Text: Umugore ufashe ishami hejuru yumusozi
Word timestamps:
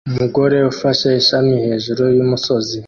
Umugore 0.09 0.57
ufashe 0.71 1.07
ishami 1.21 1.55
hejuru 1.65 2.03
yumusozi 2.15 2.77